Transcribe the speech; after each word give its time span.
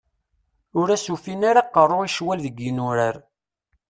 Ur 0.79 0.87
as-ufun 0.95 1.41
ara 1.49 1.61
aqerru 1.63 1.97
i 2.07 2.09
ccwal 2.11 2.39
deg 2.45 2.55
yinurar. 2.63 3.15